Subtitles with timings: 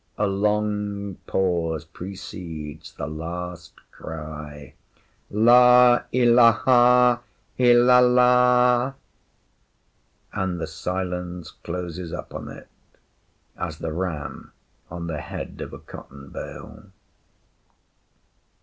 [0.17, 4.73] A long pause precedes the last cry,
[5.29, 7.19] ‘La ilaha
[7.59, 8.95] Illallah,’
[10.33, 12.67] and the silence closes up on it,
[13.55, 14.51] as the ram
[14.89, 16.87] on the head of a cotton bale.